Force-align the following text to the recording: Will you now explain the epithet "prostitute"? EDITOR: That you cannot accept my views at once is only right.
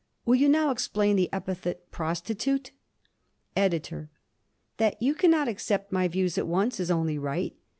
Will 0.25 0.33
you 0.33 0.49
now 0.49 0.71
explain 0.71 1.15
the 1.15 1.31
epithet 1.31 1.91
"prostitute"? 1.91 2.71
EDITOR: 3.55 4.09
That 4.77 4.99
you 4.99 5.13
cannot 5.13 5.47
accept 5.47 5.91
my 5.91 6.07
views 6.07 6.39
at 6.39 6.47
once 6.47 6.79
is 6.79 6.89
only 6.89 7.19
right. 7.19 7.55